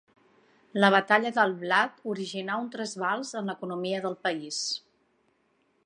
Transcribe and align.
La 0.83 0.89
batalla 0.93 1.31
del 1.35 1.53
blat 1.59 2.01
originà 2.13 2.57
un 2.63 2.73
trasbals 2.77 3.35
en 3.43 3.53
l'economia 3.53 4.01
del 4.07 4.19
país. 4.27 4.63